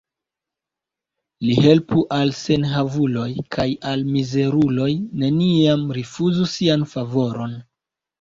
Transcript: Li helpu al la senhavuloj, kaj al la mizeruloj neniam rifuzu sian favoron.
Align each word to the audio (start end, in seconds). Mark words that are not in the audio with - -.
Li 1.47 1.57
helpu 1.65 1.99
al 2.15 2.23
la 2.31 2.37
senhavuloj, 2.37 3.25
kaj 3.55 3.65
al 3.91 4.01
la 4.05 4.09
mizeruloj 4.15 4.87
neniam 5.25 5.85
rifuzu 5.99 6.49
sian 6.55 6.87
favoron. 6.95 7.55